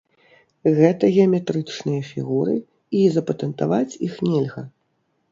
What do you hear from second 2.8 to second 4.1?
і запатэнтаваць